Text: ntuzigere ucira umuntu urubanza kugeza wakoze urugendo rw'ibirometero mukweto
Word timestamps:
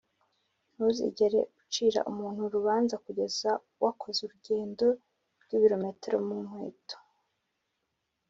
ntuzigere 0.73 1.39
ucira 1.61 1.99
umuntu 2.11 2.39
urubanza 2.47 2.95
kugeza 3.05 3.49
wakoze 3.83 4.19
urugendo 4.23 4.85
rw'ibirometero 5.43 6.17
mukweto 6.27 6.97